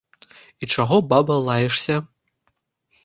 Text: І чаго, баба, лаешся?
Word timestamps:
І 0.61 0.69
чаго, 0.75 0.97
баба, 1.13 1.37
лаешся? 1.49 2.01